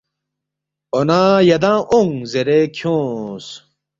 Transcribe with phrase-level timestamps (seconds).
[0.95, 3.47] ”اون٘ا یدانگ اونگ” زیرے کھیونگس